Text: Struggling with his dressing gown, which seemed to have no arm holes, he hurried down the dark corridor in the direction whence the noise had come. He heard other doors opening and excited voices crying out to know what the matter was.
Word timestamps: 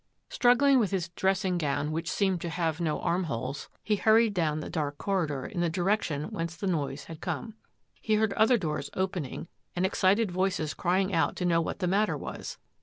Struggling 0.29 0.79
with 0.79 0.89
his 0.89 1.09
dressing 1.09 1.59
gown, 1.59 1.91
which 1.91 2.09
seemed 2.09 2.41
to 2.41 2.49
have 2.49 2.81
no 2.81 2.99
arm 3.01 3.25
holes, 3.25 3.69
he 3.83 3.97
hurried 3.97 4.33
down 4.33 4.59
the 4.59 4.67
dark 4.67 4.97
corridor 4.97 5.45
in 5.45 5.61
the 5.61 5.69
direction 5.69 6.31
whence 6.31 6.55
the 6.55 6.65
noise 6.65 7.03
had 7.03 7.21
come. 7.21 7.53
He 8.01 8.15
heard 8.15 8.33
other 8.33 8.57
doors 8.57 8.89
opening 8.95 9.47
and 9.75 9.85
excited 9.85 10.31
voices 10.31 10.73
crying 10.73 11.13
out 11.13 11.35
to 11.35 11.45
know 11.45 11.61
what 11.61 11.77
the 11.77 11.85
matter 11.87 12.17
was. 12.17 12.57